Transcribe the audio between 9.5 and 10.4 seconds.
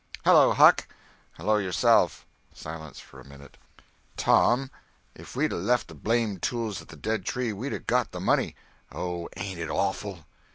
it awful!"